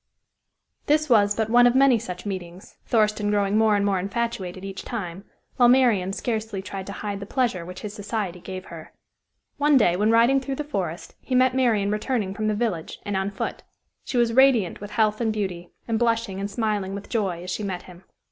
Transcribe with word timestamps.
This 0.87 1.11
was 1.11 1.35
but 1.35 1.51
one 1.51 1.67
of 1.67 1.75
many 1.75 1.99
such 1.99 2.25
meetings, 2.25 2.75
Thurston 2.87 3.29
growing 3.29 3.55
more 3.55 3.75
and 3.75 3.85
more 3.85 3.99
infatuated 3.99 4.65
each 4.65 4.81
time, 4.83 5.25
while 5.57 5.69
Marian 5.69 6.11
scarcely 6.11 6.59
tried 6.59 6.87
to 6.87 6.91
hide 7.05 7.19
the 7.19 7.27
pleasure 7.27 7.63
which 7.63 7.81
his 7.81 7.93
society 7.93 8.39
gave 8.39 8.65
her. 8.65 8.93
One 9.57 9.77
day 9.77 9.95
when 9.95 10.09
riding 10.09 10.41
through 10.41 10.55
the 10.55 10.63
forest 10.63 11.13
he 11.21 11.35
met 11.35 11.53
Marian 11.53 11.91
returning 11.91 12.33
from 12.33 12.47
the 12.47 12.55
village 12.55 12.97
and 13.05 13.15
on 13.15 13.29
foot. 13.29 13.61
She 14.03 14.17
was 14.17 14.33
radiant 14.33 14.81
with 14.81 14.89
health 14.89 15.21
and 15.21 15.31
beauty, 15.31 15.69
and 15.87 15.99
blushing 15.99 16.39
and 16.39 16.49
smiling 16.49 16.95
with 16.95 17.07
joy 17.07 17.43
as 17.43 17.51
she 17.51 17.61
met 17.61 17.83
him. 17.83 18.03